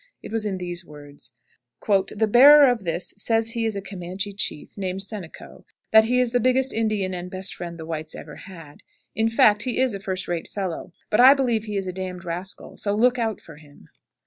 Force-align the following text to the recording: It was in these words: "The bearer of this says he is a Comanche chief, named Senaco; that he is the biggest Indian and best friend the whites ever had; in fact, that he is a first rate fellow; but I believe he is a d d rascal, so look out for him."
It 0.23 0.31
was 0.31 0.47
in 0.47 0.57
these 0.57 0.83
words: 0.83 1.31
"The 1.87 2.27
bearer 2.27 2.67
of 2.71 2.85
this 2.85 3.13
says 3.17 3.51
he 3.51 3.67
is 3.67 3.75
a 3.75 3.83
Comanche 3.83 4.33
chief, 4.33 4.75
named 4.75 5.01
Senaco; 5.01 5.63
that 5.91 6.05
he 6.05 6.19
is 6.19 6.31
the 6.31 6.39
biggest 6.39 6.73
Indian 6.73 7.13
and 7.13 7.29
best 7.29 7.53
friend 7.53 7.77
the 7.77 7.85
whites 7.85 8.15
ever 8.15 8.37
had; 8.37 8.81
in 9.13 9.29
fact, 9.29 9.59
that 9.65 9.69
he 9.69 9.79
is 9.79 9.93
a 9.93 9.99
first 9.99 10.27
rate 10.27 10.47
fellow; 10.47 10.91
but 11.11 11.19
I 11.19 11.35
believe 11.35 11.65
he 11.65 11.77
is 11.77 11.85
a 11.85 11.91
d 11.93 12.01
d 12.05 12.13
rascal, 12.13 12.75
so 12.77 12.95
look 12.95 13.19
out 13.19 13.39
for 13.39 13.57
him." 13.57 13.89